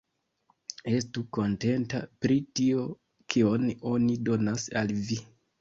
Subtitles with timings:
[0.91, 2.87] Estu kontenta pri tio,
[3.35, 5.21] kion oni donas al vi!